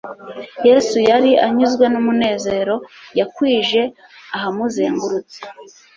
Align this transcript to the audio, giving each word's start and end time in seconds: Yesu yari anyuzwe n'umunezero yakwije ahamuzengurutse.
Yesu 0.67 0.97
yari 1.09 1.31
anyuzwe 1.45 1.85
n'umunezero 1.89 2.75
yakwije 3.19 3.81
ahamuzengurutse. 4.35 5.37